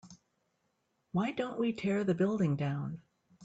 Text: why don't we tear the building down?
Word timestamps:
why 1.11 1.29
don't 1.29 1.59
we 1.59 1.71
tear 1.71 2.03
the 2.03 2.15
building 2.15 2.55
down? 2.55 3.03